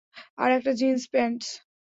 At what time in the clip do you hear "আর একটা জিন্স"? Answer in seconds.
0.37-1.03